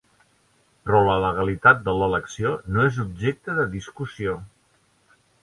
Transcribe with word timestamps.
Però 0.85 1.01
la 1.07 1.17
legalitat 1.25 1.83
de 1.89 1.95
l'elecció 1.99 2.55
no 2.77 2.87
és 2.93 2.99
objecte 3.05 3.59
de 3.61 3.67
discussió. 3.77 4.35